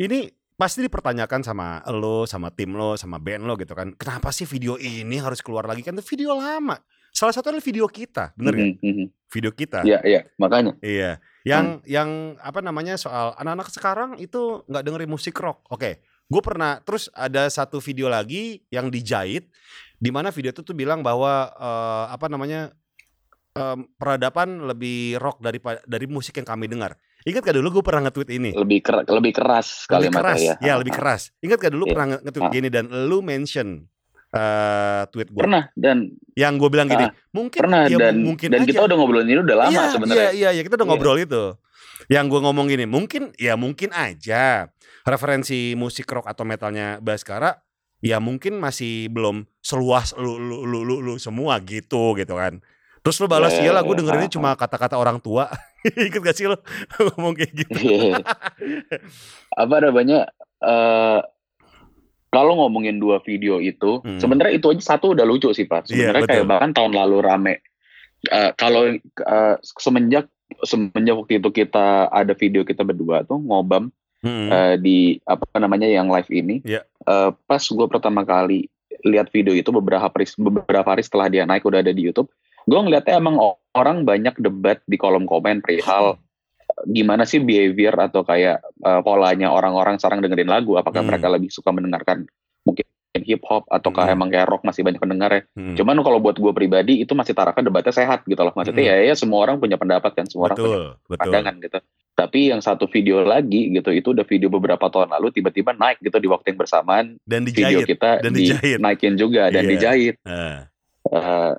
[0.00, 3.96] ini pasti dipertanyakan sama lo, sama tim lo, sama band lo gitu kan.
[3.96, 6.76] Kenapa sih video ini harus keluar lagi kan itu video lama.
[7.12, 8.68] Salah satu adalah video kita, bener gak?
[8.80, 9.06] Mhm, mhm.
[9.30, 9.86] Video kita.
[9.86, 11.22] ya ya makanya Iya.
[11.46, 12.10] Yang yang
[12.42, 15.64] apa namanya soal anak-anak sekarang itu nggak dengerin musik rock.
[15.72, 16.04] Oke.
[16.30, 19.50] Gue pernah terus ada satu video lagi yang dijahit
[19.98, 22.70] di mana video itu tuh bilang bahwa eh, apa namanya
[23.52, 26.94] em, peradaban lebih rock dari dari musik yang kami dengar.
[27.20, 28.50] Ingat gak dulu gue pernah nge-tweet ini?
[28.54, 30.54] lebih ker- lebih keras Lebih kalimatnya keras, ya.
[30.62, 31.22] ya lebih keras.
[31.42, 31.92] Ingat gak dulu Iya.
[31.92, 32.54] pernah nge-tweet Ah.
[32.54, 33.68] gini dan lu mention
[34.30, 38.48] eh tweet gue Pernah dan yang gue bilang gini, Ah, mungkin pernah ya dan mungkin
[38.48, 38.68] dan aja.
[38.70, 40.16] kita udah ngobrolin ini udah lama iya, sebenarnya.
[40.16, 40.92] Iya, iya, iya, kita udah Iya.
[40.94, 41.44] ngobrol itu.
[42.08, 44.70] Yang gue ngomong gini, mungkin ya mungkin aja
[45.04, 47.60] referensi musik rock atau metalnya Baskara
[48.00, 52.64] ya mungkin masih belum seluas lu lu lu, lu, lu semua gitu gitu kan.
[53.00, 55.48] Terus lu balas Iya, iyalah gue iya, dengerinnya ah, cuma kata-kata orang tua.
[56.08, 56.56] Ikut gak sih lu
[57.16, 57.76] ngomong kayak gitu?
[57.80, 58.20] Iya.
[59.56, 60.28] Apa namanya?
[60.60, 61.20] eh
[62.30, 64.20] kalau ngomongin dua video itu, Hmm.
[64.22, 65.90] sebenarnya itu aja satu udah lucu sih pak.
[65.90, 66.52] Iya, Sebenarnya kayak betul.
[66.54, 67.54] bahkan tahun lalu rame.
[68.22, 70.28] Eh, kalau eh, semenjak
[70.62, 73.88] semenjak waktu itu kita ada video kita berdua tuh ngobam
[74.20, 74.52] Hmm.
[74.52, 76.60] eh, di apa namanya yang live ini.
[76.60, 76.84] Iya.
[76.84, 78.68] Eh, pas gue pertama kali
[79.00, 82.28] lihat video itu beberapa hari beberapa hari setelah dia naik udah ada di YouTube,
[82.68, 83.40] gue ngeliatnya emang
[83.72, 86.20] orang banyak debat di kolom komen perihal
[86.92, 90.76] gimana sih behavior atau kayak eh, polanya orang-orang sekarang dengerin lagu.
[90.76, 91.16] Apakah Hmm.
[91.16, 92.28] mereka lebih suka mendengarkan
[93.12, 94.14] hip hop ataukah Hmm.
[94.14, 95.42] emang kayak rock masih banyak pendengar ya.
[95.52, 95.74] Hmm.
[95.74, 98.54] Cuman kalau buat gue pribadi itu masih tarakan debatnya sehat gitu loh.
[98.54, 98.92] Maksudnya Hmm.
[98.94, 101.18] ya ya semua orang punya pendapat kan, semua orang punya betul, betul.
[101.18, 101.78] pandangan gitu.
[102.12, 106.16] Tapi yang satu video lagi gitu itu udah video beberapa tahun lalu tiba-tiba naik gitu
[106.16, 107.86] di waktu yang bersamaan Dan video dijahit.
[107.88, 108.78] kita dan di dijahit.
[108.78, 109.70] naikin juga dan Iya.
[109.72, 110.14] dijahit.
[110.22, 110.68] Ah.
[111.02, 111.52] Eh,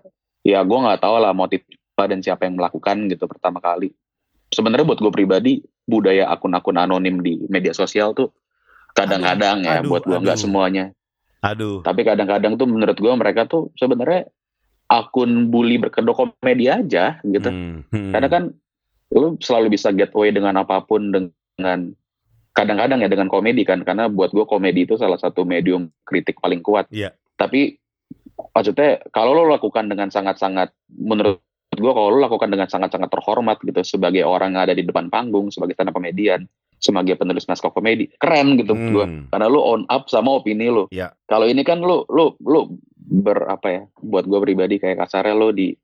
[0.46, 3.92] ya gue nggak tahu lah motif apa dan siapa yang melakukan gitu pertama kali.
[4.48, 8.32] Sebenarnya buat gue pribadi budaya akun-akun anonim di media sosial tuh
[8.92, 10.96] kadang-kadang ya Aduh, buat gue nggak semuanya.
[11.42, 11.82] Aduh.
[11.82, 14.30] Tapi kadang-kadang tuh menurut gue mereka tuh sebenarnya
[14.92, 17.50] akun bully berkedok komedi aja gitu.
[17.50, 18.12] Hmm, hmm.
[18.14, 18.44] Karena kan
[19.12, 21.96] lu selalu bisa get away dengan apa pun dengan
[22.52, 26.60] kadang-kadang ya dengan komedi kan karena buat gue komedi itu salah satu medium kritik paling
[26.60, 26.88] kuat.
[26.92, 27.16] Iya.
[27.40, 27.80] Tapi
[28.52, 31.40] maksudnya kalau lo lakukan dengan sangat-sangat menurut
[31.72, 35.48] gue kalau lo lakukan dengan sangat-sangat terhormat gitu sebagai orang yang ada di depan panggung
[35.50, 35.98] sebagai stand up
[36.82, 39.24] sebagai penulis naskah komedi keren gitu menurut gue Hmm.
[39.30, 40.90] karena lu on up sama opini lu.
[40.90, 41.14] Iya.
[41.30, 43.82] Kalau ini kan lu lu lu ber apa ya?
[44.02, 45.78] Buat gue pribadi kayak kasarnya lu di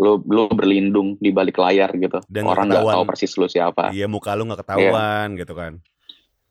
[0.00, 2.18] lu lu berlindung di balik layar gitu.
[2.26, 3.94] Dan Orang nggak tahu persis lu siapa.
[3.94, 5.78] Iya muka lu nggak ketahuan gitu kan.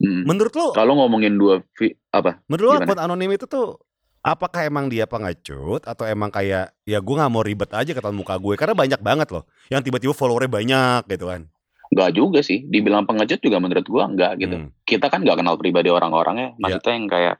[0.00, 0.24] Mm.
[0.24, 1.60] Menurut lu, Kalau ngomongin dua
[2.08, 2.40] apa?
[2.48, 3.76] menurut lu akun anonim itu tuh
[4.24, 8.40] apakah emang dia pengecut atau emang kayak ya gue nggak mau ribet aja ketahuan muka
[8.40, 11.44] gue karena banyak banget loh yang tiba-tiba followernya banyak gitu kan.
[11.90, 12.62] Nggak juga sih.
[12.64, 14.56] Dibilang pengecut juga menurut gua enggak gitu.
[14.56, 14.70] Hmm.
[14.82, 16.54] Kita kan nggak kenal pribadi orang-orangnya.
[16.56, 17.36] Maksudnya yang kayak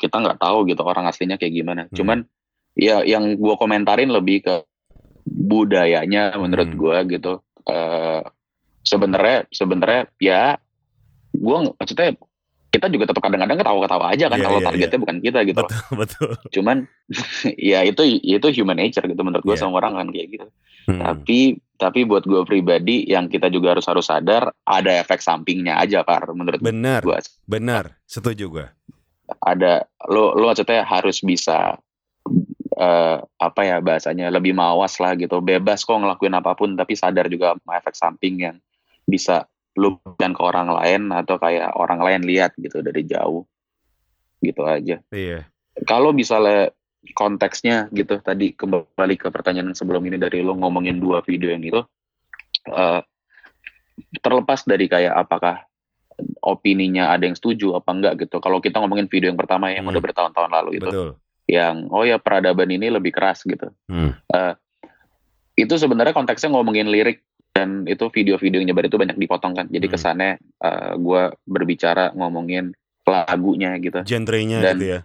[0.00, 1.82] kita nggak tahu gitu orang aslinya kayak gimana.
[1.88, 1.94] Hmm.
[1.96, 2.18] Cuman
[2.72, 4.54] ya yang gua komentarin lebih ke
[5.24, 6.78] budayanya menurut Hmm.
[6.80, 7.40] gua gitu.
[7.64, 8.22] Eh
[8.84, 10.60] sebenarnya sebenarnya ya
[11.32, 12.16] gua maksudnya
[12.68, 15.58] kita juga tetap kadang-kadang ketawa-ketawa aja kan Iya, kalau iya, targetnya bukan kita gitu.
[15.62, 16.30] Betul betul.
[16.50, 16.76] Cuman
[17.72, 19.62] ya itu itu human nature gitu menurut gua Iya.
[19.62, 20.46] semua orang kan kayak gitu.
[20.84, 21.00] Hmm.
[21.00, 26.06] Tapi tapi buat gue pribadi yang kita juga harus harus sadar ada efek sampingnya aja
[26.06, 27.98] par menurut Benar, gue benar.
[28.06, 28.66] Setuju gue.
[29.40, 31.74] ada lo lo maksudnya harus bisa
[32.76, 37.26] eh, apa ya bahasanya lebih mawas lah gitu bebas kok ngelakuin apa pun tapi sadar
[37.26, 38.56] juga sama efek samping yang
[39.04, 43.42] bisa lu dan ke orang lain atau kayak orang lain lihat gitu dari jauh
[44.38, 45.48] gitu aja Iya.
[45.88, 46.70] kalau misalnya
[47.12, 51.60] konteksnya gitu tadi kembali ke pertanyaan yang sebelum ini dari lo ngomongin dua video yang
[51.60, 51.80] itu
[52.72, 53.00] eh,
[54.24, 55.68] terlepas dari kayak apakah
[56.40, 59.92] opininya ada yang setuju apa enggak gitu kalau kita ngomongin video yang pertama yang Hmm.
[59.92, 61.10] udah bertahun-tahun lalu itu Betul.
[61.44, 64.14] yang oh ya peradaban ini lebih keras gitu Hmm.
[65.54, 67.22] itu sebenarnya konteksnya ngomongin lirik
[67.54, 69.94] dan itu video-video yang nyebar itu banyak dipotong kan jadi Hmm.
[69.94, 75.00] kesannya eh, gua berbicara ngomongin lagunya gitu Genrenya Dan- gitu ya.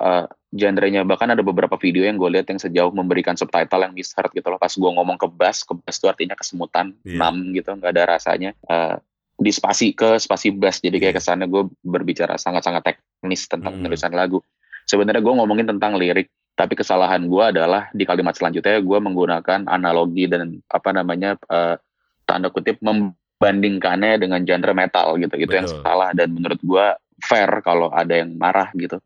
[0.00, 1.02] uh, genrenya.
[1.02, 4.60] Bahkan ada beberapa video yang gue lihat yang sejauh memberikan subtitle yang misheard gitu loh.
[4.60, 7.18] Pas gue ngomong ke bass ke bass itu artinya kesemutan Iya.
[7.18, 8.52] nam gitu nggak ada rasanya.
[8.68, 9.00] Uh,
[9.40, 10.84] di spasi ke spasi bass.
[10.84, 11.20] Jadi kayak Iya.
[11.24, 13.82] kesannya gue berbicara sangat-sangat teknis tentang Hmm.
[13.82, 14.44] penulisan lagu.
[14.84, 20.28] Sebenarnya gue ngomongin tentang lirik tapi kesalahan gue adalah di kalimat selanjutnya gue menggunakan analogi
[20.28, 21.80] dan apa namanya uh,
[22.28, 25.32] tanda kutip membandingkannya dengan genre metal gitu.
[25.40, 26.86] Itu yang salah dan menurut gue
[27.24, 29.00] fair kalau ada yang marah gitu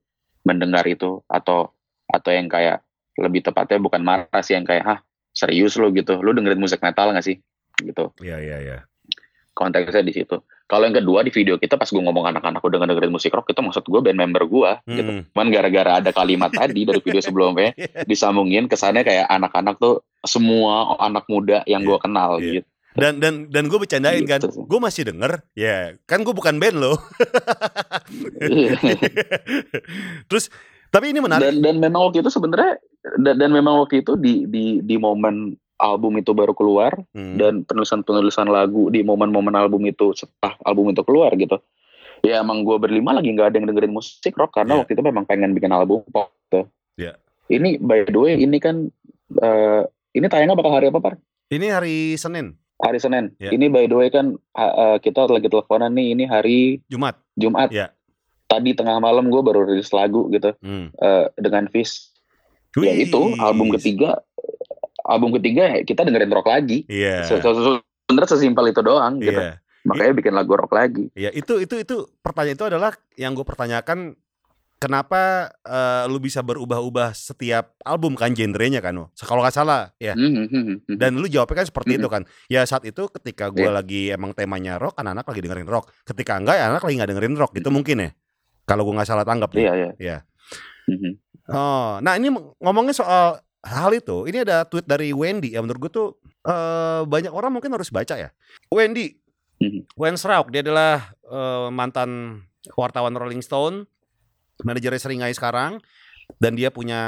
[0.47, 1.75] mendengar itu atau
[2.07, 2.87] atau yang kayak
[3.19, 4.99] lebih tepatnya bukan marah sih yang kayak hah
[5.35, 6.23] serius lo gitu.
[6.23, 7.43] Lu dengerin musik metal gak sih?
[7.83, 8.15] Gitu.
[8.23, 8.79] Iya iya iya.
[9.57, 10.37] konteksnya di situ.
[10.69, 13.65] Kalau yang kedua di video kita pas gue ngomong anak-anak udah dengerin musik rock itu
[13.65, 15.11] maksud gue band member gue gitu.
[15.17, 15.23] Hmm.
[15.33, 17.73] cuman gara-gara ada kalimat tadi dari video sebelumnya
[18.11, 22.61] disambungin kesannya kayak anak-anak tuh semua anak muda yang gue kenal Iya.
[22.61, 24.63] gitu Dan dan dan gue bercandain kan, Gitu sih.
[24.63, 26.97] gue masih denger, ya kan gue bukan band loh.
[30.27, 30.49] Terus
[30.89, 31.45] tapi ini menarik.
[31.45, 32.79] dan dan memang waktu itu sebenarnya
[33.19, 37.37] dan, dan memang waktu itu di di di momen album itu baru keluar Hmm.
[37.37, 41.57] dan penulisan-penulisan lagu di momen-momen album itu setelah album itu keluar gitu.
[42.23, 44.79] Ya emang gue berlima lagi nggak ada yang dengerin musik rock karena Iya.
[44.81, 46.31] waktu itu memang pengen bikin album pop.
[46.47, 46.61] Gitu.
[46.97, 47.13] Iya.
[47.47, 48.89] Ini by the way ini kan
[49.37, 49.81] eh,
[50.11, 51.15] ini tayangnya bakal hari apa par?
[51.47, 53.33] Ini hari Senin, Hari Senin.
[53.37, 53.51] Iya.
[53.51, 57.17] Ini by the way kan eh, kita lagi teleponan nih ini hari Jumat.
[57.33, 57.73] Jumat.
[57.73, 57.93] Iya.
[58.47, 60.93] Tadi tengah malam gue baru rilis lagu gitu Hmm.
[60.95, 62.13] eh, dengan Fish.
[62.77, 64.21] Ya itu album ketiga.
[65.03, 66.85] Album ketiga ya kita dengerin rock lagi.
[66.87, 67.25] Iya.
[67.25, 69.35] Se- Sebenarnya sesimpel itu doang gitu.
[69.35, 69.59] Iya.
[69.83, 71.11] Makanya bikin lagu rock lagi.
[71.15, 74.19] Iya, itu itu itu pertanyaan itu adalah yang gue pertanyakan
[74.77, 80.13] kenapa eh, lu bisa berubah-ubah setiap album kan genrenya kan, kalau nggak salah ya.
[80.13, 80.97] Hmm, hmm, hmm, hmm.
[80.97, 82.23] Dan lu jawabnya kan seperti itu kan.
[82.47, 83.73] Ya saat itu ketika gue Iya.
[83.73, 85.89] lagi emang temanya rock, anak-anak lagi dengerin rock.
[86.05, 87.53] Ketika enggak, ya anak lagi nggak dengerin rock.
[87.57, 88.11] Itu mungkin ya.
[88.67, 89.65] Kalau gue nggak salah tanggap nih.
[89.65, 90.17] Iya, iya.
[90.87, 91.13] Mhm.
[91.47, 94.27] Oh, nah ini ngomongin soal hal itu.
[94.27, 96.09] Ini ada tweet dari Wendy yang menurut gue tuh
[96.43, 98.31] eh, banyak orang mungkin harus baca ya.
[98.71, 99.19] Wendy,
[99.57, 99.97] Mhm.
[99.97, 102.43] Wensrauk, dia adalah eh, mantan
[102.77, 103.87] wartawan Rolling Stone,
[104.65, 105.83] manajernya Seringai sekarang,
[106.43, 107.01] dan dia punya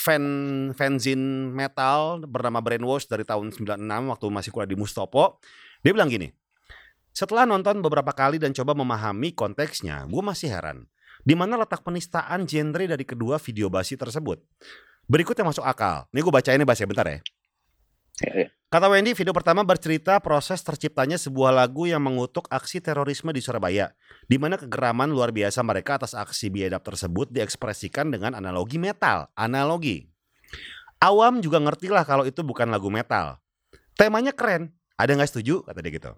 [0.00, 0.24] fan
[0.72, 5.38] fanzine metal bernama Brainwash dari tahun 96 waktu masih kuliah di Mustopo.
[5.84, 6.32] Dia bilang gini,
[7.12, 10.88] setelah nonton beberapa kali dan coba memahami konteksnya, gue masih heran.
[11.22, 14.42] Di mana letak penistaan genre dari kedua video basi tersebut?
[15.06, 16.08] Berikut yang masuk akal.
[16.10, 16.88] Ini gue bacain nih Bas ya,
[18.72, 23.92] Kata Wendy, video pertama bercerita proses terciptanya sebuah lagu yang mengutuk aksi terorisme di Surabaya,
[24.24, 29.28] di mana kegeraman luar biasa mereka atas aksi biadab tersebut diekspresikan dengan analogi metal.
[29.36, 30.08] Analogi.
[31.04, 33.42] Awam juga ngertilah kalau itu bukan lagu metal.
[33.98, 34.72] Temanya keren.
[34.96, 35.66] Ada nggak setuju?
[35.66, 36.12] Kata dia gitu.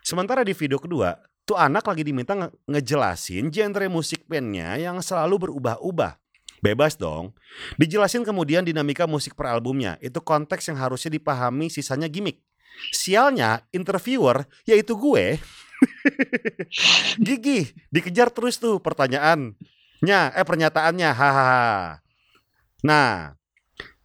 [0.00, 5.50] Sementara di video kedua, tuh anak lagi diminta nge- ngejelasin genre musik bandnya yang selalu
[5.50, 6.19] berubah-ubah.
[6.60, 7.32] Bebas dong.
[7.80, 9.96] Dijelasin kemudian dinamika musik per albumnya.
[10.04, 12.44] Itu konteks yang harusnya dipahami sisanya gimmick.
[12.92, 15.40] Sialnya interviewer yaitu gue.
[17.26, 22.04] Gigi dikejar terus tuh pertanyaannya eh pernyataannya hahaha.
[22.84, 23.36] Nah,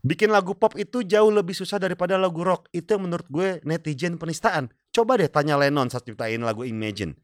[0.03, 2.71] bikin lagu pop itu jauh lebih susah daripada lagu rock.
[2.71, 4.71] Itu yang menurut gue netizen penistaan.
[4.95, 7.19] Coba deh tanya Lennon saat ciptain lagu Imagine.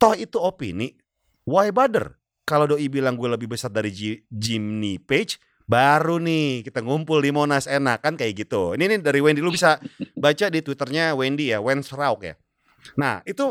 [0.00, 0.96] Toh itu opini.
[1.44, 2.16] Why bother?
[2.44, 7.32] Kalau doi bilang gue lebih besar dari Ji- Jimmy Page, baru nih kita ngumpul di
[7.32, 8.76] Monas enak kan kayak gitu.
[8.76, 9.80] Ini nih dari Wendy lu bisa
[10.14, 12.36] baca di twitternya Wendy ya, Wens Rauk ya.
[12.94, 13.48] Nah itu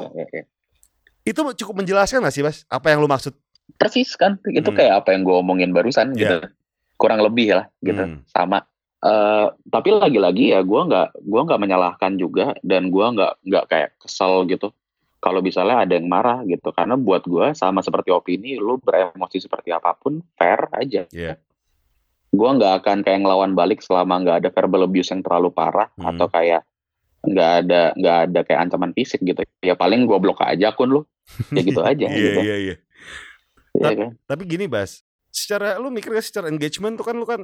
[1.23, 2.69] itu cukup menjelaskan gak sih Bas?
[2.69, 3.33] Apa yang lu maksud?
[3.79, 4.77] Persis kan, itu Hmm.
[4.77, 6.45] kayak apa yang gue omongin barusan gitu.
[6.93, 8.21] Kurang lebih lah gitu, Hmm.
[8.29, 8.61] sama.
[9.01, 13.89] Eh, tapi lagi-lagi ya gue nggak gua nggak menyalahkan juga dan gue nggak nggak kayak
[13.99, 14.71] kesel gitu
[15.23, 19.71] kalau misalnya ada yang marah gitu karena buat gue sama seperti opini lu beremosi seperti
[19.71, 21.39] apa pun fair aja Iya.
[22.29, 26.11] gue nggak akan kayak ngelawan balik selama nggak ada verbal abuse yang terlalu parah Hmm.
[26.11, 26.67] atau kayak
[27.23, 31.01] nggak ada nggak ada kayak ancaman fisik gitu ya paling gue blok aja akun lu
[31.49, 32.75] ya gitu aja Iya gitu iya iya.
[33.73, 34.09] Iya Tapi- kan?
[34.23, 37.41] Tapi gini Bas, secara lu mikir gak secara engagement tuh kan lu kan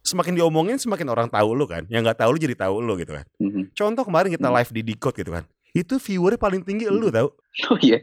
[0.00, 1.82] semakin diomongin semakin orang tahu lu kan.
[1.88, 3.26] Yang nggak tahu lu jadi tahu lu gitu kan.
[3.38, 3.72] Mhm.
[3.72, 4.54] Contoh kemarin kita Hmm.
[4.54, 5.44] live di Decode gitu kan.
[5.72, 7.32] Itu viewernya paling tinggi lu tau.
[7.72, 7.98] oh iya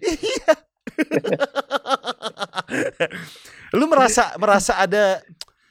[3.77, 5.21] lu merasa merasa ada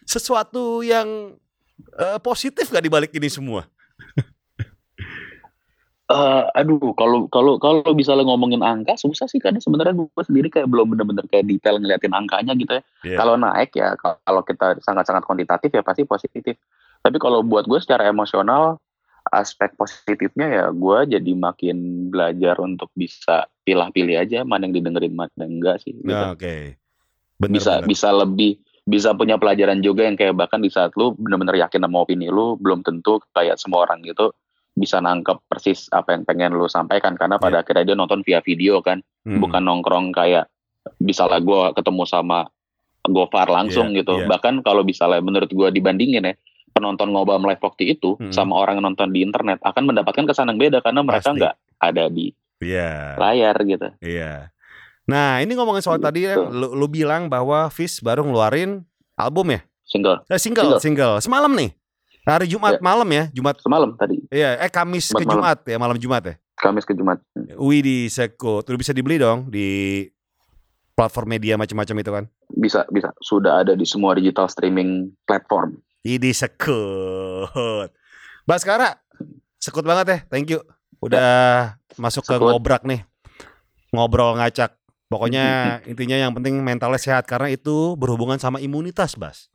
[0.06, 1.36] sesuatu yang
[1.98, 3.66] eh, positif gak dibalik ini semua?
[6.08, 10.48] Eh, aduh kalau kalau kalau bisa lo ngomongin angka susah sih karena sebenarnya gue sendiri
[10.48, 13.16] kayak belum bener-bener kayak detail ngeliatin angkanya gitu ya Iya.
[13.20, 16.56] kalau naik ya kalau kalau kita sangat-sangat kuantitatif ya pasti positif
[17.04, 18.80] tapi kalau buat gue secara emosional
[19.30, 21.76] aspek positifnya ya gue jadi makin
[22.08, 26.08] belajar untuk bisa pilih-pilih aja mana yang didengerin mana yang enggak sih gitu.
[26.08, 26.76] Nah, Oke.
[27.38, 27.86] Bener, bisa bener.
[27.86, 32.02] bisa lebih bisa punya pelajaran juga yang kayak bahkan di saat lu bener-bener yakin sama
[32.02, 34.32] opini lu belum tentu kayak semua orang gitu
[34.72, 38.80] bisa nangkep persis apa yang pengen lu sampaikan karena pada akhirnya dia nonton via video
[38.80, 39.44] kan Hmm.
[39.44, 40.48] bukan nongkrong kayak
[40.98, 42.48] misalnya gue ketemu sama
[43.04, 44.26] Gofar langsung Iya, gitu iya.
[44.26, 46.34] bahkan kalau misalnya menurut gue dibandingin ya
[46.78, 48.30] penonton ngobam live waktu itu Hmm.
[48.30, 52.04] sama orang yang nonton di internet akan mendapatkan kesan yang beda karena mereka nggak ada
[52.06, 53.14] di Iya.
[53.16, 54.54] layar gitu Iya.
[55.04, 56.46] Nah, ini ngomongin soal tadi ya, Gitu.
[56.46, 59.60] lu, lu bilang bahwa Fish baru ngeluarin album ya?
[59.82, 61.72] single Eh, single, single, Semalam nih.
[62.22, 62.80] Hari Jumat Ya.
[62.82, 63.56] malam ya, Jumat.
[63.58, 65.34] semalam tadi Iya, eh Kamis ke Jumat malam.
[65.34, 66.34] Jumat ya, malam Jumat ya.
[66.54, 67.18] Kamis ke Jumat
[67.56, 70.04] Wih di Seko, tuh bisa dibeli dong di
[70.92, 72.24] platform media macam-macam itu kan.
[72.50, 77.92] bisa bisa sudah ada di semua digital streaming platform Idi sekut.
[78.48, 78.96] Baskara,
[79.60, 80.18] sekut banget ya.
[80.32, 80.64] Thank you.
[81.04, 82.48] Udah masuk ke Sekut.
[82.48, 83.04] ngobrak nih.
[83.92, 84.72] Ngobrol ngacak.
[85.12, 85.44] Pokoknya
[85.90, 89.52] intinya yang penting mentalnya sehat karena itu berhubungan sama imunitas, Bas.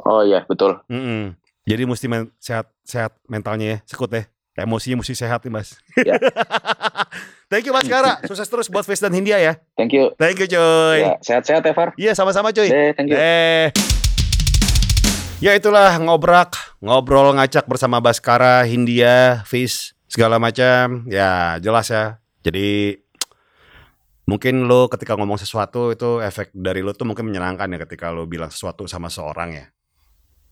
[0.00, 1.34] oh iya betul Mm-mm.
[1.66, 4.26] Jadi mesti men- sehat sehat mentalnya ya, sekut ya.
[4.58, 5.78] Emosinya mesti sehat nih Mas.
[6.02, 6.18] Ya.
[7.50, 8.18] Thank you Mas Kara.
[8.26, 9.54] Sukses terus buat Face dan Hindia ya.
[9.78, 10.10] Thank you.
[10.18, 10.98] Thank you coy.
[10.98, 11.94] Ya, sehat-sehat ya, Far.
[11.94, 12.66] Iya sama-sama cuy.
[12.66, 13.16] Deh, thank you.
[13.18, 13.70] Eh.
[15.40, 16.52] Ya itulah ngobrak,
[16.84, 21.08] ngobrol ngacak bersama Baskara, Hindia, Fish, segala macam.
[21.08, 22.20] Ya jelas ya.
[22.44, 23.00] Jadi
[24.28, 28.28] mungkin lo ketika ngomong sesuatu itu efek dari lo tuh mungkin menyenangkan ya ketika lo
[28.28, 29.66] bilang sesuatu sama seorang ya.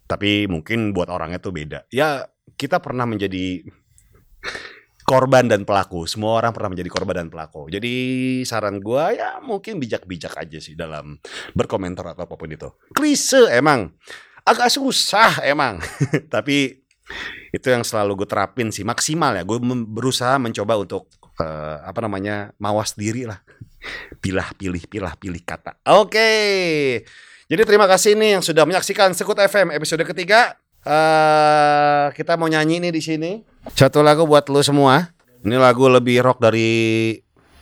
[0.09, 1.85] Tapi mungkin buat orangnya tuh beda.
[1.93, 2.25] Ya
[2.57, 3.61] kita pernah menjadi
[5.05, 6.09] korban dan pelaku.
[6.09, 7.69] Semua orang pernah menjadi korban dan pelaku.
[7.69, 7.93] Jadi
[8.49, 11.21] saran gua ya mungkin bijak-bijak aja sih dalam
[11.53, 12.73] berkomentar atau apa pun itu.
[12.97, 13.93] Klise emang.
[14.49, 15.77] Agak susah emang.
[16.35, 16.81] Tapi
[17.53, 19.45] itu yang selalu gue terapin sih maksimal ya.
[19.45, 23.41] Gue berusaha mencoba untuk eh, apa namanya mawas diri lah.
[24.19, 25.77] Pilah pilih pilah pilih kata.
[26.01, 26.31] Oke.
[27.49, 30.57] Jadi terima kasih nih yang sudah menyaksikan Sekut FM episode ketiga.
[30.89, 33.31] eh kita mau nyanyi nih di sini.
[33.77, 35.13] Satu lagu buat lu semua.
[35.45, 37.15] Ini lagu lebih rock dari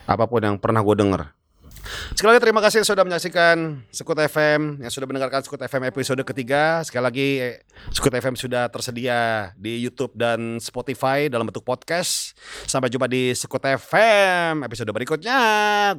[0.06, 1.35] apa pun yang pernah gue denger.
[2.16, 3.56] Sekali lagi terima kasih yang sudah menyaksikan
[3.92, 6.80] Sekut FM, yang sudah mendengarkan Sekut FM episode ketiga.
[6.82, 7.54] Sekali lagi eh,
[7.92, 12.32] Sekut FM sudah tersedia di YouTube dan Spotify dalam bentuk podcast.
[12.64, 15.38] Sampai jumpa di Sekut FM episode berikutnya.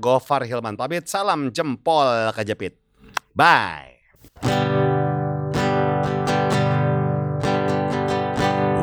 [0.01, 2.75] Gofar Hilman pamit, salam jempol kejepit.
[3.37, 3.97] Bye.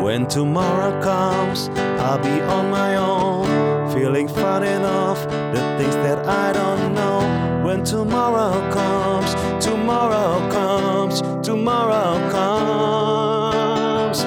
[0.05, 3.49] When tomorrow comes, I'll be on my own,
[3.91, 6.94] feeling far enough the things that I don't.
[7.65, 9.33] When tomorrow comes,
[9.65, 14.21] tomorrow comes, tomorrow comes.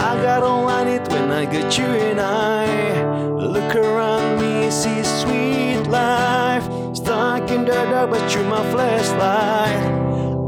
[0.00, 3.04] I got all I need when I get you and I
[3.36, 6.64] look around me, see sweet life.
[6.96, 9.84] Stuck in the dark, but you're my flashlight.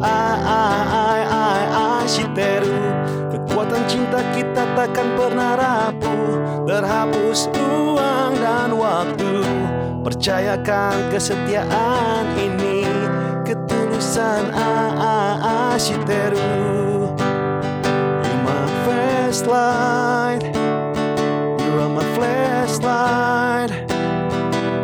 [0.02, 2.80] I, I, I, I, I, Shiteru
[3.32, 9.63] Kekuatan cinta kita takkan pernah rapuh Terhapus ruang dan waktu
[10.04, 12.84] Percayakan kesetiaan ini
[13.48, 17.16] Ketulusan A, A, A, Shiteru
[18.20, 20.44] You're my flashlight.
[21.56, 23.72] You're my flashlight.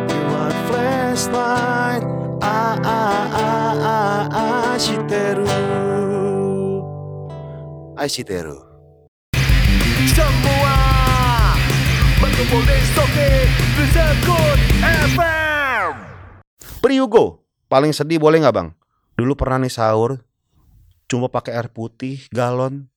[0.09, 2.03] You're my flashlight.
[8.01, 8.70] Ah Shiteru
[16.81, 18.73] Priugo Paling sedih boleh nggak bang?
[19.13, 20.25] Dulu pernah nih sahur
[21.05, 22.89] Cuma pakai air putih Galon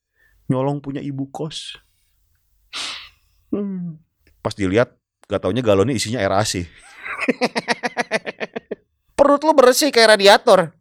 [0.49, 1.77] Nyolong punya ibu kos
[3.55, 4.03] Hmm.
[4.43, 4.99] Pas dilihat
[5.31, 6.65] Gak taunya galonnya isinya air AC
[9.21, 10.75] Perut lu bersih kayak radiator